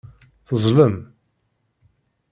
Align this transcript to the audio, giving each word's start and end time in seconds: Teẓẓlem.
Teẓẓlem. 0.47 0.95